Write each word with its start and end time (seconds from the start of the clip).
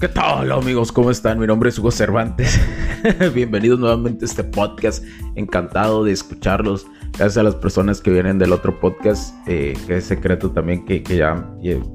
¿Qué 0.00 0.08
tal 0.08 0.50
amigos? 0.50 0.92
¿Cómo 0.92 1.10
están? 1.10 1.38
Mi 1.38 1.46
nombre 1.46 1.68
es 1.68 1.78
Hugo 1.78 1.90
Cervantes. 1.90 2.58
Bienvenidos 3.34 3.78
nuevamente 3.78 4.24
a 4.24 4.28
este 4.28 4.42
podcast. 4.42 5.04
Encantado 5.34 6.04
de 6.04 6.12
escucharlos. 6.12 6.86
Gracias 7.18 7.36
a 7.36 7.42
las 7.42 7.54
personas 7.56 8.00
que 8.00 8.10
vienen 8.10 8.38
del 8.38 8.54
otro 8.54 8.80
podcast, 8.80 9.34
eh, 9.46 9.76
que 9.86 9.98
es 9.98 10.04
secreto 10.04 10.52
también, 10.52 10.86
que, 10.86 11.02
ya 11.02 11.46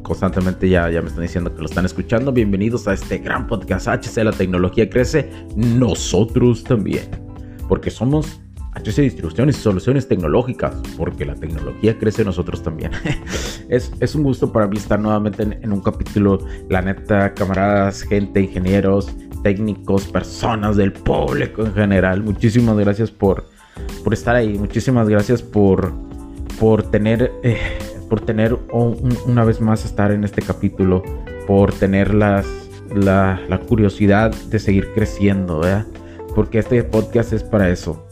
constantemente 0.04 0.70
ya, 0.70 0.88
ya 0.92 1.02
me 1.02 1.08
están 1.08 1.24
diciendo 1.24 1.52
que 1.56 1.62
lo 1.62 1.66
están 1.66 1.86
escuchando. 1.86 2.32
Bienvenidos 2.32 2.88
a 2.88 2.94
este 2.94 3.18
gran 3.18 3.48
podcast 3.48 3.88
HC, 3.88 4.24
la 4.24 4.34
tecnología 4.34 4.88
crece. 4.88 5.32
Nosotros 5.56 6.64
también. 6.64 7.10
Porque 7.68 7.90
somos 7.90 8.40
HC 8.76 9.02
Distribuciones 9.02 9.58
y 9.58 9.62
Soluciones 9.62 10.08
Tecnológicas, 10.08 10.76
porque 10.98 11.26
la 11.26 11.36
tecnología 11.36 11.98
crece 11.98 12.24
nosotros 12.24 12.62
también. 12.62 12.92
es, 13.70 13.92
es, 14.00 14.16
un 14.16 14.24
gusto 14.24 14.52
para 14.52 14.68
mí 14.68 14.78
estar 14.78 15.00
nuevamente 15.00 15.44
en, 15.44 15.72
un 15.72 15.82
capítulo, 15.82 16.40
la 16.70 16.82
neta, 16.82 17.34
camaradas, 17.34 18.04
gente, 18.04 18.42
ingenieros, 18.42 19.12
técnicos, 19.44 20.06
personas 20.08 20.76
del 20.76 20.92
público 20.92 21.66
en 21.66 21.74
general. 21.74 22.22
Muchísimas 22.24 22.78
gracias 22.78 23.12
por, 23.12 23.46
por 24.04 24.14
estar 24.14 24.36
ahí, 24.36 24.58
muchísimas 24.58 25.08
gracias 25.08 25.42
por, 25.42 25.94
por 26.60 26.84
tener, 26.84 27.32
eh, 27.44 27.58
por 28.10 28.22
tener 28.22 28.58
una 28.72 29.46
vez 29.46 29.62
más 29.62 29.86
estar 29.86 30.12
en 30.12 30.26
este 30.26 30.42
capítulo, 30.42 31.02
por 31.48 31.74
tener 31.74 32.14
las, 32.14 32.46
la, 32.94 33.40
la 33.48 33.60
curiosidad 33.60 34.36
de 34.50 34.60
seguir 34.60 34.90
creciendo, 34.94 35.60
¿verdad? 35.60 35.86
Porque 36.36 36.60
este 36.60 36.84
podcast 36.84 37.32
es 37.32 37.44
para 37.44 37.70
eso 37.70 38.06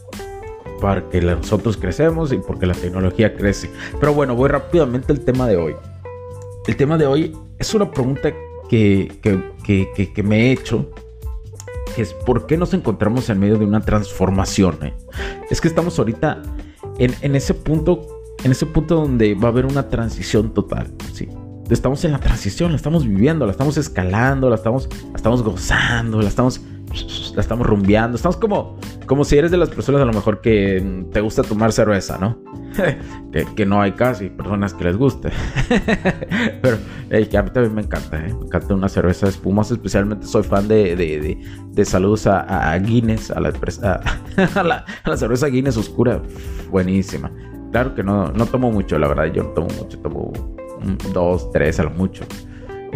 porque 0.84 1.22
nosotros 1.22 1.78
crecemos 1.78 2.30
y 2.32 2.36
porque 2.36 2.66
la 2.66 2.74
tecnología 2.74 3.34
crece. 3.34 3.70
Pero 3.98 4.12
bueno, 4.12 4.34
voy 4.34 4.50
rápidamente 4.50 5.12
al 5.12 5.20
tema 5.20 5.48
de 5.48 5.56
hoy. 5.56 5.74
El 6.66 6.76
tema 6.76 6.98
de 6.98 7.06
hoy 7.06 7.34
es 7.58 7.74
una 7.74 7.90
pregunta 7.90 8.32
que, 8.68 9.10
que, 9.22 10.22
me 10.22 10.40
he 10.42 10.52
hecho, 10.52 10.90
que 11.94 12.02
es 12.02 12.12
¿por 12.12 12.46
qué 12.46 12.58
nos 12.58 12.74
encontramos 12.74 13.30
en 13.30 13.38
medio 13.38 13.56
de 13.56 13.64
una 13.64 13.80
transformación? 13.80 14.78
Eh? 14.82 14.94
Es 15.50 15.62
que 15.62 15.68
estamos 15.68 15.98
ahorita 15.98 16.42
en, 16.98 17.14
en, 17.22 17.34
ese 17.34 17.54
punto, 17.54 18.22
en 18.44 18.50
ese 18.52 18.66
punto 18.66 18.96
donde 18.96 19.34
va 19.34 19.48
a 19.48 19.52
haber 19.52 19.64
una 19.64 19.88
transición 19.88 20.52
total, 20.52 20.92
¿sí? 21.14 21.30
Estamos 21.70 22.04
en 22.04 22.12
la 22.12 22.20
transición, 22.20 22.72
la 22.72 22.76
estamos 22.76 23.06
viviendo, 23.06 23.46
la 23.46 23.52
estamos 23.52 23.78
escalando, 23.78 24.50
la 24.50 24.56
estamos, 24.56 24.86
la 25.10 25.16
estamos 25.16 25.42
gozando, 25.42 26.20
la 26.20 26.28
estamos 26.28 26.60
la 27.34 27.40
estamos 27.40 27.66
rumbeando. 27.66 28.16
Estamos 28.16 28.36
como, 28.36 28.76
como 29.06 29.24
si 29.24 29.36
eres 29.36 29.50
de 29.50 29.56
las 29.56 29.70
personas 29.70 30.00
a 30.02 30.04
lo 30.04 30.12
mejor 30.12 30.40
que 30.40 31.04
te 31.12 31.20
gusta 31.20 31.42
tomar 31.42 31.72
cerveza, 31.72 32.18
¿no? 32.18 32.38
que, 33.56 33.66
no 33.66 33.80
hay 33.80 33.92
casi 33.92 34.28
personas 34.30 34.74
que 34.74 34.84
les 34.84 34.96
guste. 34.96 35.30
Pero 36.62 36.78
que 37.08 37.38
a 37.38 37.42
mí 37.42 37.50
también 37.50 37.74
me 37.74 37.82
encanta, 37.82 38.18
¿eh? 38.18 38.34
Me 38.34 38.46
encanta 38.46 38.74
una 38.74 38.88
cerveza 38.88 39.28
espumosa. 39.28 39.74
Especialmente 39.74 40.26
soy 40.26 40.42
fan 40.42 40.68
de, 40.68 40.96
de, 40.96 41.38
de, 41.72 41.84
saludos 41.84 42.26
a, 42.26 42.76
Guinness, 42.78 43.30
a 43.30 43.40
la, 43.40 43.48
a, 44.54 44.62
la, 44.62 44.84
a 45.04 45.10
la 45.10 45.16
cerveza 45.16 45.46
Guinness 45.48 45.76
oscura. 45.76 46.20
Buenísima. 46.70 47.30
Claro 47.72 47.94
que 47.94 48.02
no, 48.02 48.30
no 48.32 48.46
tomo 48.46 48.70
mucho, 48.70 48.98
la 48.98 49.08
verdad. 49.08 49.26
Yo 49.26 49.42
no 49.44 49.50
tomo 49.50 49.68
mucho, 49.78 49.98
tomo 49.98 50.32
dos, 51.12 51.50
tres 51.50 51.80
a 51.80 51.84
lo 51.84 51.90
mucho. 51.90 52.24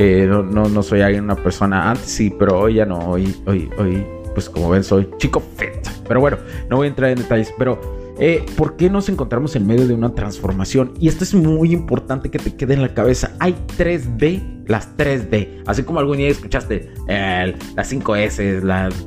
Eh, 0.01 0.29
no, 0.29 0.45
no, 0.45 0.83
soy 0.85 1.01
alguien, 1.01 1.25
una 1.25 1.35
persona, 1.35 1.91
antes 1.91 2.07
sí, 2.07 2.33
pero 2.39 2.61
hoy 2.61 2.75
ya 2.75 2.87
no, 2.87 3.01
hoy, 3.01 3.35
hoy, 3.47 3.69
hoy, 3.79 4.07
pues 4.33 4.49
como 4.49 4.71
ven, 4.71 4.85
soy 4.85 5.09
chico 5.19 5.43
fit. 5.57 5.73
Pero 6.07 6.21
bueno, 6.21 6.39
no 6.71 6.77
voy 6.77 6.87
a 6.87 6.91
entrar 6.91 7.11
en 7.11 7.19
detalles, 7.19 7.53
pero 7.59 7.81
eh, 8.21 8.47
¿por 8.57 8.77
qué 8.77 8.89
nos 8.91 9.09
encontramos 9.09 9.57
en 9.57 9.67
medio 9.67 9.89
de 9.89 9.95
una 9.95 10.15
transformación? 10.15 10.95
Y 11.01 11.09
esto 11.09 11.25
es 11.25 11.35
muy 11.35 11.73
importante 11.73 12.31
que 12.31 12.39
te 12.39 12.55
quede 12.55 12.75
en 12.75 12.83
la 12.83 12.95
cabeza. 12.95 13.33
Hay 13.41 13.57
3D, 13.77 14.67
las 14.69 14.97
3D. 14.97 15.65
Así 15.67 15.83
como 15.83 15.99
algún 15.99 16.19
día 16.19 16.29
escuchaste 16.29 16.93
las 17.75 17.93
5S, 17.93 18.63
las, 18.63 19.05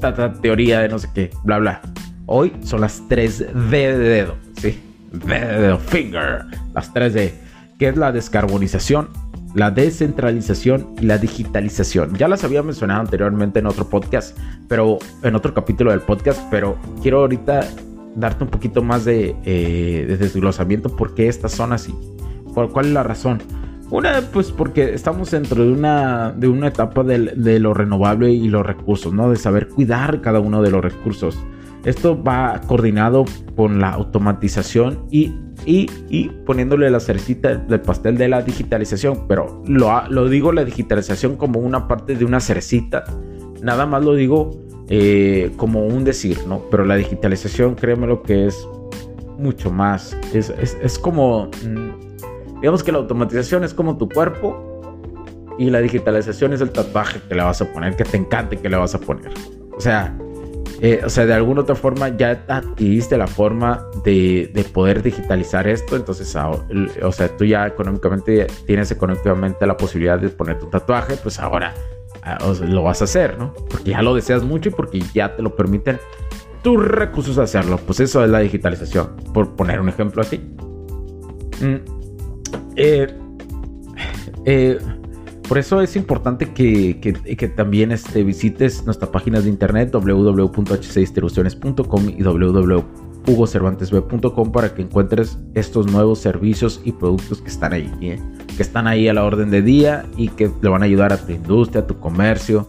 las 0.00 0.40
teoría 0.40 0.80
de 0.80 0.88
no 0.88 0.98
sé 0.98 1.08
qué, 1.14 1.30
bla, 1.44 1.58
bla. 1.58 1.82
Hoy 2.24 2.50
son 2.62 2.80
las 2.80 3.02
3D 3.10 3.68
de 3.68 3.98
dedo, 3.98 4.36
¿sí? 4.56 4.80
De 5.12 5.38
dedo, 5.38 5.78
finger, 5.78 6.46
las 6.72 6.94
3D 6.94 7.51
que 7.82 7.88
es 7.88 7.96
la 7.96 8.12
descarbonización, 8.12 9.08
la 9.56 9.72
descentralización 9.72 10.94
y 11.00 11.06
la 11.06 11.18
digitalización. 11.18 12.14
Ya 12.14 12.28
las 12.28 12.44
había 12.44 12.62
mencionado 12.62 13.00
anteriormente 13.00 13.58
en 13.58 13.66
otro 13.66 13.88
podcast, 13.88 14.38
pero 14.68 14.98
en 15.24 15.34
otro 15.34 15.52
capítulo 15.52 15.90
del 15.90 15.98
podcast, 15.98 16.40
pero 16.48 16.78
quiero 17.02 17.18
ahorita 17.22 17.66
darte 18.14 18.44
un 18.44 18.50
poquito 18.50 18.84
más 18.84 19.04
de, 19.04 19.34
eh, 19.44 20.16
desglosamiento 20.16 20.94
por 20.94 21.16
qué 21.16 21.26
estas 21.26 21.50
son 21.50 21.72
así. 21.72 21.92
¿Cuál 22.54 22.86
es 22.86 22.92
la 22.92 23.02
razón? 23.02 23.42
Una, 23.90 24.20
pues 24.32 24.52
porque 24.52 24.94
estamos 24.94 25.32
dentro 25.32 25.64
de 25.64 25.72
una, 25.72 26.30
de 26.30 26.46
una 26.46 26.68
etapa 26.68 27.02
de, 27.02 27.34
de, 27.34 27.58
lo 27.58 27.74
renovable 27.74 28.30
y 28.30 28.46
los 28.46 28.64
recursos, 28.64 29.12
¿no? 29.12 29.28
De 29.28 29.34
saber 29.34 29.66
cuidar 29.66 30.20
cada 30.20 30.38
uno 30.38 30.62
de 30.62 30.70
los 30.70 30.84
recursos. 30.84 31.36
Esto 31.84 32.22
va 32.22 32.60
coordinado 32.66 33.24
con 33.56 33.80
la 33.80 33.90
automatización 33.90 35.06
y 35.10 35.32
y, 35.64 36.30
poniéndole 36.44 36.90
la 36.90 37.00
cerecita 37.00 37.54
del 37.54 37.80
pastel 37.80 38.18
de 38.18 38.28
la 38.28 38.42
digitalización. 38.42 39.26
Pero 39.28 39.62
lo, 39.66 40.08
lo, 40.08 40.28
digo 40.28 40.52
la 40.52 40.64
digitalización 40.64 41.36
como 41.36 41.60
una 41.60 41.88
parte 41.88 42.16
de 42.16 42.24
una 42.24 42.40
cerecita. 42.40 43.04
Nada 43.62 43.86
más 43.86 44.04
lo 44.04 44.14
digo 44.14 44.50
eh, 44.88 45.52
como 45.56 45.86
un 45.86 46.04
decir, 46.04 46.38
¿no? 46.46 46.62
Pero 46.70 46.84
la 46.84 46.96
digitalización, 46.96 47.74
créeme 47.74 48.06
lo 48.06 48.22
que 48.22 48.46
es 48.46 48.68
mucho 49.38 49.70
más. 49.70 50.16
Es, 50.34 50.50
es, 50.50 50.98
como, 50.98 51.46
mm, 51.64 52.60
digamos 52.60 52.82
que 52.82 52.92
la 52.92 52.98
automatización 52.98 53.64
es 53.64 53.72
como 53.72 53.96
tu 53.96 54.08
cuerpo 54.08 54.68
y 55.58 55.70
la 55.70 55.80
digitalización 55.80 56.52
es 56.54 56.60
el 56.60 56.70
tatuaje 56.70 57.20
que 57.28 57.34
le 57.34 57.42
vas 57.42 57.60
a 57.62 57.72
poner, 57.72 57.94
que 57.94 58.04
te 58.04 58.16
encante 58.16 58.56
que 58.56 58.68
le 58.68 58.76
vas 58.76 58.94
a 58.94 58.98
poner. 58.98 59.30
O 59.76 59.80
sea, 59.80 60.16
eh, 60.84 61.00
o 61.04 61.08
sea, 61.08 61.26
de 61.26 61.32
alguna 61.32 61.60
otra 61.60 61.76
forma 61.76 62.08
ya 62.08 62.44
adquiriste 62.48 63.16
la 63.16 63.28
forma 63.28 63.86
de, 64.04 64.50
de 64.52 64.64
poder 64.64 65.00
digitalizar 65.00 65.68
esto, 65.68 65.94
entonces, 65.94 66.36
o 66.36 67.12
sea, 67.12 67.28
tú 67.36 67.44
ya 67.44 67.68
económicamente 67.68 68.48
tienes 68.66 68.90
económicamente 68.90 69.64
la 69.64 69.76
posibilidad 69.76 70.18
de 70.18 70.28
poner 70.28 70.58
tu 70.58 70.66
tatuaje, 70.66 71.16
pues 71.22 71.38
ahora 71.38 71.72
ah, 72.24 72.38
lo 72.62 72.82
vas 72.82 73.00
a 73.00 73.04
hacer, 73.04 73.38
¿no? 73.38 73.54
Porque 73.70 73.90
ya 73.90 74.02
lo 74.02 74.12
deseas 74.12 74.42
mucho 74.42 74.70
y 74.70 74.72
porque 74.72 75.00
ya 75.14 75.36
te 75.36 75.42
lo 75.42 75.54
permiten 75.54 76.00
tus 76.62 76.84
recursos 76.84 77.38
hacerlo. 77.38 77.78
Pues 77.86 78.00
eso 78.00 78.24
es 78.24 78.30
la 78.30 78.40
digitalización, 78.40 79.14
por 79.32 79.54
poner 79.54 79.80
un 79.80 79.88
ejemplo 79.88 80.22
así. 80.22 80.38
Mm, 81.60 81.76
eh, 82.74 83.06
eh, 84.46 84.78
por 85.48 85.58
eso 85.58 85.80
es 85.80 85.96
importante 85.96 86.52
que, 86.52 87.52
también 87.56 87.90
este, 87.92 88.24
visites 88.24 88.84
nuestras 88.84 89.10
páginas 89.10 89.44
de 89.44 89.50
internet 89.50 89.92
www.hcdistribuciones.com 89.92 92.08
y 92.08 92.22
www.hugocervantesb.com 92.22 94.52
para 94.52 94.74
que 94.74 94.82
encuentres 94.82 95.38
estos 95.54 95.90
nuevos 95.90 96.20
servicios 96.20 96.80
y 96.84 96.92
productos 96.92 97.42
que 97.42 97.48
están 97.48 97.72
ahí, 97.72 97.90
¿eh? 98.00 98.20
que 98.56 98.62
están 98.62 98.86
ahí 98.86 99.08
a 99.08 99.14
la 99.14 99.24
orden 99.24 99.50
de 99.50 99.62
día 99.62 100.06
y 100.16 100.28
que 100.28 100.48
le 100.60 100.68
van 100.68 100.82
a 100.82 100.84
ayudar 100.86 101.12
a 101.12 101.16
tu 101.18 101.32
industria, 101.32 101.82
a 101.82 101.86
tu 101.86 101.98
comercio. 101.98 102.68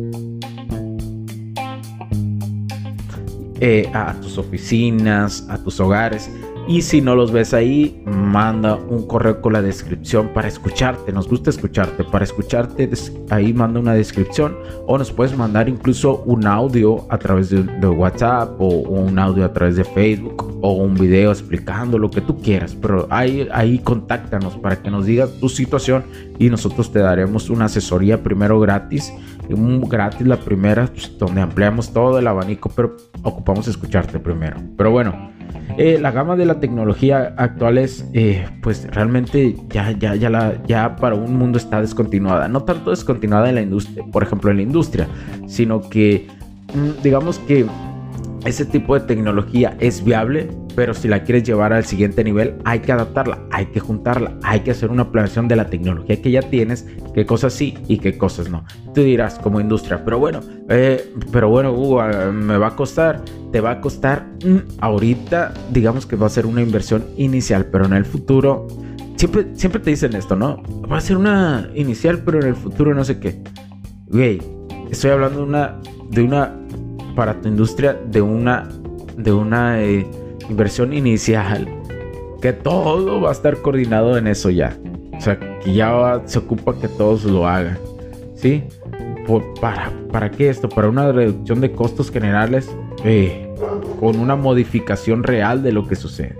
Eh, 3.63 3.87
a 3.93 4.19
tus 4.19 4.39
oficinas, 4.39 5.45
a 5.47 5.59
tus 5.59 5.79
hogares. 5.79 6.31
Y 6.67 6.81
si 6.81 6.99
no 6.99 7.15
los 7.15 7.31
ves 7.31 7.53
ahí, 7.53 8.01
manda 8.05 8.73
un 8.75 9.05
correo 9.05 9.39
con 9.39 9.53
la 9.53 9.61
descripción 9.61 10.29
para 10.29 10.47
escucharte. 10.47 11.11
Nos 11.11 11.27
gusta 11.27 11.51
escucharte. 11.51 12.03
Para 12.03 12.23
escucharte, 12.23 12.89
ahí 13.29 13.53
manda 13.53 13.79
una 13.79 13.93
descripción. 13.93 14.57
O 14.87 14.97
nos 14.97 15.11
puedes 15.11 15.37
mandar 15.37 15.69
incluso 15.69 16.23
un 16.25 16.47
audio 16.47 17.05
a 17.11 17.19
través 17.19 17.51
de, 17.51 17.87
WhatsApp 17.87 18.59
o, 18.59 18.65
un 18.67 19.19
audio 19.19 19.45
a 19.45 19.53
través 19.53 19.75
de 19.75 19.83
Facebook 19.83 20.57
o 20.61 20.73
un 20.73 20.95
video 20.95 21.31
explicando 21.31 21.99
lo 21.99 22.09
que 22.09 22.21
tú 22.21 22.41
quieras. 22.41 22.75
Pero 22.81 23.05
ahí, 23.11 23.47
ahí 23.51 23.77
contáctanos 23.77 24.57
para 24.57 24.81
que 24.81 24.89
nos 24.89 25.05
digas 25.05 25.29
tu 25.39 25.49
situación 25.49 26.03
y 26.39 26.49
nosotros 26.49 26.91
te 26.91 26.97
daremos 26.97 27.51
una 27.51 27.65
asesoría 27.65 28.23
primero 28.23 28.59
gratis. 28.59 29.13
Un 29.49 29.81
gratis 29.81 30.25
la 30.25 30.37
primera, 30.37 30.87
pues, 30.87 31.15
donde 31.19 31.41
ampliamos 31.41 31.93
todo 31.93 32.17
el 32.17 32.25
abanico, 32.25 32.71
pero 32.75 32.97
ocupamos 33.23 33.67
escucharte 33.67 34.19
primero. 34.19 34.57
Pero 34.77 34.91
bueno. 34.91 35.31
Eh, 35.77 35.97
la 35.99 36.11
gama 36.11 36.35
de 36.35 36.45
la 36.45 36.59
tecnología 36.59 37.33
actual 37.37 37.77
es, 37.77 38.05
eh, 38.13 38.45
pues 38.61 38.87
realmente 38.91 39.55
ya, 39.69 39.91
ya, 39.91 40.15
ya, 40.15 40.29
la, 40.29 40.61
ya 40.65 40.97
para 40.97 41.15
un 41.15 41.37
mundo 41.37 41.57
está 41.57 41.81
descontinuada. 41.81 42.47
No 42.47 42.63
tanto 42.63 42.89
descontinuada 42.89 43.49
en 43.49 43.55
la 43.55 43.61
industria, 43.61 44.03
por 44.11 44.23
ejemplo, 44.23 44.51
en 44.51 44.57
la 44.57 44.63
industria, 44.63 45.07
sino 45.47 45.81
que 45.81 46.27
mm, 46.73 47.01
digamos 47.03 47.39
que 47.39 47.65
ese 48.45 48.65
tipo 48.65 48.99
de 48.99 49.01
tecnología 49.01 49.75
es 49.79 50.03
viable, 50.03 50.49
pero 50.75 50.93
si 50.93 51.07
la 51.07 51.23
quieres 51.23 51.43
llevar 51.43 51.73
al 51.73 51.85
siguiente 51.85 52.23
nivel, 52.23 52.55
hay 52.65 52.79
que 52.79 52.91
adaptarla, 52.91 53.39
hay 53.51 53.67
que 53.67 53.79
juntarla, 53.79 54.37
hay 54.43 54.61
que 54.61 54.71
hacer 54.71 54.91
una 54.91 55.11
planeación 55.11 55.47
de 55.47 55.55
la 55.55 55.69
tecnología 55.69 56.21
que 56.21 56.31
ya 56.31 56.41
tienes, 56.41 56.87
qué 57.13 57.25
cosas 57.25 57.53
sí 57.53 57.77
y 57.87 57.99
qué 57.99 58.17
cosas 58.17 58.49
no. 58.49 58.63
Tú 58.93 59.01
dirás 59.01 59.39
como 59.39 59.59
industria, 59.59 60.03
pero 60.03 60.19
bueno, 60.19 60.41
eh, 60.69 61.13
pero 61.31 61.49
bueno, 61.49 61.75
ah, 61.99 62.31
me 62.31 62.57
va 62.57 62.67
a 62.67 62.75
costar, 62.75 63.23
te 63.51 63.61
va 63.61 63.71
a 63.71 63.81
costar 63.81 64.27
mm, 64.45 64.79
ahorita, 64.79 65.53
digamos 65.71 66.05
que 66.05 66.15
va 66.15 66.27
a 66.27 66.29
ser 66.29 66.45
una 66.45 66.61
inversión 66.61 67.05
inicial, 67.17 67.65
pero 67.65 67.85
en 67.85 67.93
el 67.93 68.05
futuro, 68.05 68.67
siempre, 69.15 69.47
siempre 69.53 69.81
te 69.81 69.91
dicen 69.91 70.15
esto, 70.15 70.35
¿no? 70.35 70.61
Va 70.91 70.97
a 70.97 71.01
ser 71.01 71.17
una 71.17 71.69
inicial, 71.75 72.21
pero 72.25 72.41
en 72.41 72.47
el 72.47 72.55
futuro 72.55 72.93
no 72.93 73.03
sé 73.03 73.19
qué. 73.19 73.41
Güey, 74.07 74.41
estoy 74.89 75.11
hablando 75.11 75.39
de 75.39 75.45
una, 75.45 75.79
de 76.09 76.23
una 76.23 76.61
para 77.15 77.39
tu 77.41 77.47
industria 77.47 77.99
de 78.09 78.21
una, 78.21 78.67
de 79.17 79.31
una 79.31 79.81
eh, 79.81 80.05
inversión 80.51 80.93
inicial. 80.93 81.67
Que 82.41 82.53
todo 82.53 83.21
va 83.21 83.29
a 83.29 83.31
estar 83.31 83.57
coordinado 83.61 84.17
en 84.17 84.27
eso 84.27 84.49
ya. 84.49 84.77
O 85.17 85.21
sea, 85.21 85.39
que 85.39 85.73
ya 85.73 86.21
se 86.25 86.39
ocupa 86.39 86.77
que 86.79 86.87
todos 86.87 87.23
lo 87.23 87.47
hagan. 87.47 87.77
¿Sí? 88.35 88.63
para, 89.61 89.91
¿Para 90.11 90.31
qué 90.31 90.49
esto? 90.49 90.67
Para 90.67 90.89
una 90.89 91.11
reducción 91.11 91.61
de 91.61 91.71
costos 91.71 92.11
generales 92.11 92.69
eh, 93.03 93.47
con 93.99 94.19
una 94.19 94.35
modificación 94.35 95.23
real 95.23 95.63
de 95.63 95.71
lo 95.71 95.87
que 95.87 95.95
sucede. 95.95 96.35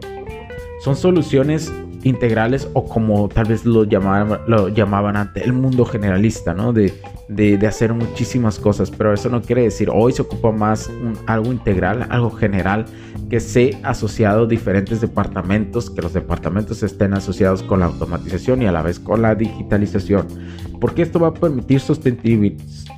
Son 0.83 0.95
soluciones 0.95 1.71
integrales 2.03 2.67
o 2.73 2.85
como 2.85 3.29
tal 3.29 3.45
vez 3.45 3.63
lo 3.65 3.83
lo 3.83 4.67
llamaban 4.69 5.15
antes, 5.15 5.43
el 5.43 5.53
mundo 5.53 5.85
generalista, 5.85 6.55
¿no? 6.55 6.73
De, 6.73 6.91
de, 7.35 7.67
hacer 7.67 7.93
muchísimas 7.93 8.59
cosas, 8.59 8.91
pero 8.91 9.13
eso 9.13 9.29
no 9.29 9.41
quiere 9.41 9.63
decir 9.63 9.89
hoy 9.91 10.11
se 10.11 10.21
ocupa 10.21 10.51
más 10.51 10.91
algo 11.27 11.51
integral, 11.51 12.07
algo 12.09 12.31
general, 12.31 12.85
que 13.29 13.39
se 13.39 13.77
asociado 13.83 14.45
diferentes 14.45 15.01
departamentos, 15.01 15.89
que 15.89 16.01
los 16.01 16.13
departamentos 16.13 16.83
estén 16.83 17.13
asociados 17.13 17.63
con 17.63 17.79
la 17.79 17.87
automatización 17.87 18.61
y 18.61 18.65
a 18.65 18.71
la 18.71 18.81
vez 18.81 18.99
con 18.99 19.21
la 19.21 19.35
digitalización, 19.35 20.27
porque 20.79 21.01
esto 21.03 21.19
va 21.19 21.29
a 21.29 21.33
permitir 21.33 21.81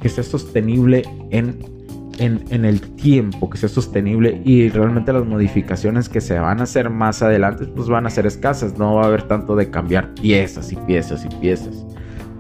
que 0.02 0.10
sea 0.10 0.24
sostenible 0.24 1.04
en 1.30 1.84
en, 2.20 2.66
el 2.66 2.82
tiempo, 2.82 3.50
que 3.50 3.58
sea 3.58 3.70
sostenible 3.70 4.42
y 4.46 4.70
realmente 4.70 5.12
las 5.14 5.26
modificaciones 5.26 6.10
que 6.10 6.22
se 6.22 6.40
van 6.40 6.60
a 6.60 6.64
hacer 6.64 6.90
más 6.90 7.22
adelante 7.22 7.66
pues 7.66 7.88
van 7.88 8.06
a 8.06 8.10
ser 8.10 8.26
escasas, 8.26 8.78
no 8.78 8.96
va 8.96 9.04
a 9.04 9.08
haber 9.08 9.24
tanto 9.24 9.56
de 9.56 9.70
cambiar 9.70 10.14
piezas 10.14 10.72
y 10.72 10.76
piezas 10.76 11.26
y 11.26 11.30
piezas, 11.38 11.86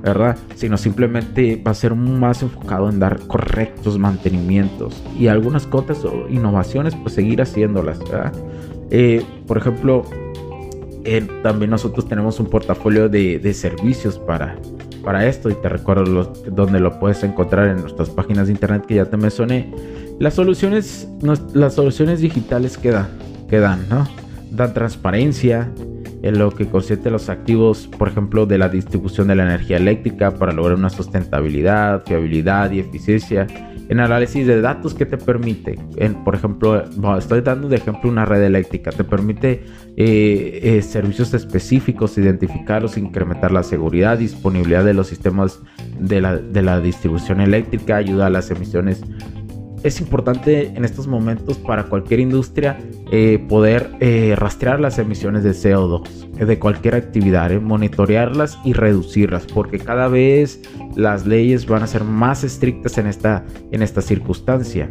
¿verdad? 0.03 0.37
Sino 0.55 0.77
simplemente 0.77 1.61
va 1.65 1.71
a 1.71 1.73
ser 1.73 1.95
más 1.95 2.43
enfocado 2.43 2.89
en 2.89 2.99
dar 2.99 3.19
correctos 3.21 3.97
mantenimientos 3.97 5.01
y 5.17 5.27
algunas 5.27 5.65
cosas 5.65 6.03
o 6.03 6.27
innovaciones 6.29 6.95
pues 6.95 7.15
seguir 7.15 7.41
haciéndolas, 7.41 7.99
¿verdad? 7.99 8.33
Eh, 8.91 9.23
por 9.47 9.57
ejemplo, 9.57 10.03
eh, 11.05 11.25
también 11.41 11.71
nosotros 11.71 12.07
tenemos 12.07 12.39
un 12.39 12.47
portafolio 12.47 13.07
de, 13.07 13.39
de 13.39 13.53
servicios 13.53 14.19
para 14.19 14.57
para 15.03 15.27
esto 15.27 15.49
y 15.49 15.53
te 15.55 15.69
recuerdo 15.69 16.05
los, 16.05 16.55
donde 16.55 16.79
lo 16.79 16.97
puedes 16.99 17.23
encontrar 17.23 17.67
en 17.67 17.81
nuestras 17.81 18.09
páginas 18.09 18.47
de 18.47 18.53
internet 18.53 18.85
que 18.85 18.95
ya 18.95 19.05
te 19.05 19.17
mencioné. 19.17 19.69
Las 20.19 20.35
soluciones, 20.35 21.07
las 21.53 21.73
soluciones 21.75 22.21
digitales 22.21 22.77
que, 22.77 22.95
que 23.49 23.59
dan, 23.59 23.87
¿no? 23.89 24.07
Dan 24.49 24.73
transparencia 24.73 25.69
en 26.23 26.39
lo 26.39 26.51
que 26.51 26.65
consiente 26.65 27.11
los 27.11 27.29
activos, 27.29 27.89
por 27.99 28.07
ejemplo, 28.07 28.45
de 28.45 28.57
la 28.57 28.69
distribución 28.69 29.27
de 29.27 29.35
la 29.35 29.43
energía 29.43 29.75
eléctrica 29.77 30.31
para 30.31 30.53
lograr 30.53 30.77
una 30.77 30.89
sustentabilidad, 30.89 32.03
fiabilidad 32.05 32.71
y 32.71 32.79
eficiencia. 32.79 33.45
En 33.89 33.99
análisis 33.99 34.47
de 34.47 34.61
datos 34.61 34.93
que 34.93 35.05
te 35.05 35.17
permite, 35.17 35.77
por 36.23 36.35
ejemplo, 36.35 36.81
estoy 37.17 37.41
dando 37.41 37.67
de 37.67 37.75
ejemplo 37.75 38.09
una 38.09 38.23
red 38.23 38.41
eléctrica, 38.41 38.91
te 38.91 39.03
permite 39.03 39.65
eh, 39.97 40.59
eh, 40.63 40.81
servicios 40.81 41.33
específicos, 41.33 42.17
identificarlos, 42.17 42.97
incrementar 42.97 43.51
la 43.51 43.61
seguridad, 43.61 44.17
disponibilidad 44.17 44.85
de 44.85 44.93
los 44.93 45.07
sistemas 45.07 45.59
de 45.99 46.21
la, 46.21 46.37
de 46.37 46.61
la 46.61 46.79
distribución 46.79 47.41
eléctrica, 47.41 47.97
ayuda 47.97 48.27
a 48.27 48.29
las 48.29 48.49
emisiones 48.49 49.03
es 49.83 49.99
importante 49.99 50.67
en 50.67 50.85
estos 50.85 51.07
momentos 51.07 51.57
para 51.57 51.83
cualquier 51.83 52.21
industria 52.21 52.79
eh, 53.11 53.45
poder 53.49 53.91
eh, 53.99 54.33
rastrear 54.37 54.79
las 54.79 54.97
emisiones 54.97 55.43
de 55.43 55.51
CO2 55.51 56.07
eh, 56.39 56.45
de 56.45 56.57
cualquier 56.57 56.95
actividad, 56.95 57.51
monitorearlas 57.61 58.57
y 58.63 58.73
reducirlas, 58.73 59.45
porque 59.45 59.79
cada 59.79 60.07
vez 60.07 60.61
las 60.95 61.27
leyes 61.27 61.65
van 61.67 61.83
a 61.83 61.87
ser 61.87 62.03
más 62.03 62.43
estrictas 62.43 62.97
en 62.97 63.07
esta, 63.07 63.45
en 63.71 63.81
esta 63.81 64.01
circunstancia. 64.01 64.87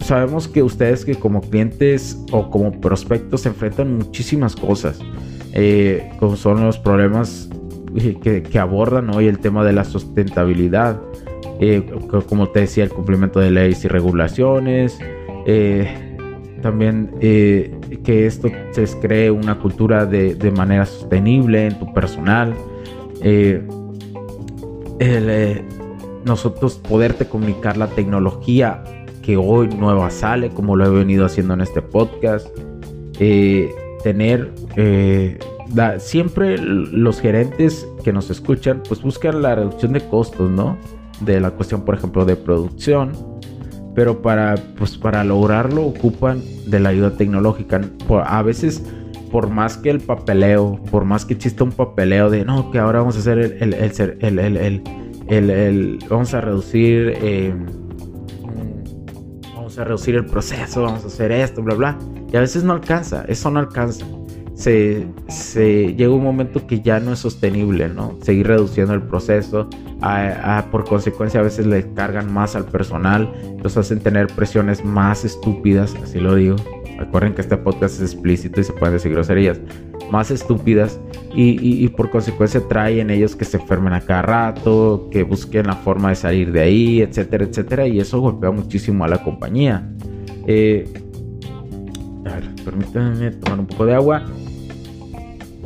sabemos 0.00 0.46
que 0.46 0.62
ustedes 0.62 1.04
que 1.04 1.14
como 1.14 1.40
clientes 1.40 2.18
o 2.32 2.50
como 2.50 2.72
prospectos 2.80 3.42
se 3.42 3.48
enfrentan 3.48 3.96
muchísimas 3.96 4.54
cosas, 4.56 4.98
como 6.18 6.36
son 6.36 6.64
los 6.64 6.78
problemas 6.78 7.48
que, 8.22 8.42
que 8.42 8.58
abordan 8.58 9.14
hoy 9.14 9.26
el 9.26 9.38
tema 9.38 9.64
de 9.64 9.72
la 9.72 9.84
sustentabilidad 9.84 11.00
eh, 11.60 11.84
como 12.28 12.48
te 12.50 12.60
decía, 12.60 12.84
el 12.84 12.90
cumplimiento 12.90 13.40
de 13.40 13.50
leyes 13.50 13.84
y 13.84 13.88
regulaciones, 13.88 14.98
eh, 15.46 16.16
también 16.62 17.10
eh, 17.20 17.76
que 18.04 18.26
esto 18.26 18.48
se 18.72 18.86
cree 19.00 19.30
una 19.30 19.58
cultura 19.58 20.06
de, 20.06 20.52
manera 20.52 20.86
sostenible 20.86 21.66
en 21.66 21.78
tu 21.78 21.92
personal, 21.92 22.54
nosotros 26.24 26.76
poderte 26.76 27.26
comunicar 27.26 27.76
la 27.76 27.88
tecnología 27.88 28.84
que 29.22 29.36
hoy 29.36 29.68
nueva 29.68 30.10
sale, 30.10 30.50
como 30.50 30.76
lo 30.76 30.86
he 30.86 30.90
venido 30.90 31.24
haciendo 31.24 31.54
en 31.54 31.62
este 31.62 31.82
podcast, 31.82 32.46
tener 34.02 34.52
siempre 35.98 36.58
los 36.58 37.20
gerentes 37.20 37.88
que 38.04 38.12
nos 38.12 38.30
escuchan, 38.30 38.82
pues 38.86 39.02
buscan 39.02 39.42
la 39.42 39.56
reducción 39.56 39.92
de 39.92 40.00
costos, 40.08 40.50
¿no? 40.50 40.76
De 41.20 41.40
la 41.40 41.50
cuestión, 41.50 41.84
por 41.84 41.94
ejemplo, 41.94 42.24
de 42.24 42.36
producción. 42.36 43.12
Pero 43.94 44.22
para, 44.22 44.54
pues, 44.76 44.96
para 44.96 45.24
lograrlo 45.24 45.86
ocupan 45.86 46.42
de 46.66 46.78
la 46.78 46.90
ayuda 46.90 47.16
tecnológica. 47.16 47.80
a 48.24 48.42
veces, 48.42 48.82
por 49.32 49.50
más 49.50 49.76
que 49.76 49.90
el 49.90 50.00
papeleo, 50.00 50.80
por 50.90 51.04
más 51.04 51.24
que 51.24 51.34
exista 51.34 51.64
un 51.64 51.72
papeleo 51.72 52.30
de 52.30 52.44
no, 52.44 52.70
que 52.70 52.78
ahora 52.78 53.00
vamos 53.00 53.16
a 53.16 53.18
hacer 53.20 53.38
el, 53.38 53.74
el, 53.74 54.82
el, 55.28 55.50
el 55.50 55.98
vamos 56.08 56.32
a 56.32 56.40
reducir, 56.40 57.14
eh, 57.20 57.52
vamos 59.54 59.78
a 59.78 59.84
reducir 59.84 60.14
el 60.14 60.26
proceso, 60.26 60.82
vamos 60.82 61.02
a 61.04 61.08
hacer 61.08 61.32
esto, 61.32 61.62
bla, 61.62 61.74
bla. 61.74 61.98
Y 62.32 62.36
a 62.36 62.40
veces 62.40 62.62
no 62.62 62.74
alcanza, 62.74 63.24
eso 63.26 63.50
no 63.50 63.58
alcanza 63.58 64.06
se, 64.58 65.94
llega 65.94 66.10
un 66.10 66.24
momento 66.24 66.66
que 66.66 66.80
ya 66.80 66.98
no 66.98 67.12
es 67.12 67.20
sostenible, 67.20 67.88
¿no? 67.88 68.18
Seguir 68.22 68.48
reduciendo 68.48 68.92
el 68.92 69.02
proceso, 69.02 69.68
por 70.72 70.84
consecuencia 70.84 71.38
a 71.40 71.44
veces 71.44 71.66
le 71.66 71.92
cargan 71.94 72.32
más 72.32 72.56
al 72.56 72.64
personal, 72.64 73.32
los 73.62 73.76
hacen 73.76 74.00
tener 74.00 74.26
presiones 74.26 74.84
más 74.84 75.24
estúpidas, 75.24 75.94
así 76.02 76.18
lo 76.18 76.34
digo. 76.34 76.56
Recuerden 76.98 77.34
que 77.34 77.42
este 77.42 77.56
podcast 77.56 78.02
es 78.02 78.12
explícito 78.12 78.60
y 78.60 78.64
se 78.64 78.72
pueden 78.72 78.94
decir 78.94 79.12
groserías. 79.12 79.60
más 80.10 80.30
estúpidas 80.32 80.98
y, 81.34 81.86
por 81.88 82.10
consecuencia 82.10 82.60
trae 82.66 83.00
en 83.00 83.10
ellos 83.10 83.36
que 83.36 83.44
se 83.44 83.58
enfermen 83.58 83.92
a 83.92 84.00
cada 84.00 84.22
rato, 84.22 85.08
que 85.12 85.22
busquen 85.22 85.68
la 85.68 85.76
forma 85.76 86.08
de 86.08 86.16
salir 86.16 86.50
de 86.50 86.60
ahí, 86.60 87.00
etcétera, 87.00 87.44
etcétera, 87.44 87.86
y 87.86 88.00
eso 88.00 88.20
golpea 88.20 88.50
muchísimo 88.50 89.04
a 89.04 89.08
la 89.08 89.22
compañía. 89.22 89.88
Eh, 90.48 90.90
a 92.24 92.34
ver, 92.34 92.48
permítanme 92.64 93.30
tomar 93.32 93.60
un 93.60 93.66
poco 93.66 93.86
de 93.86 93.94
agua. 93.94 94.24